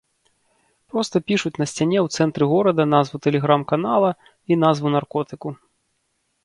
[0.93, 4.11] Проста пішуць на сцяне ў цэнтры горада назву тэлеграм-канала
[4.53, 5.49] і назву наркотыку.